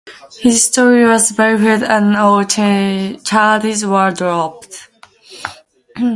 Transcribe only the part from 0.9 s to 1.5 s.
was